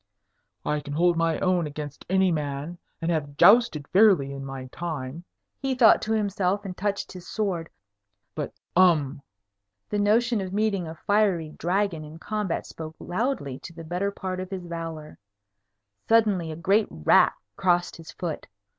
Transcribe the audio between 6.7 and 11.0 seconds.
touched his sword. "But um!" The notion of meeting a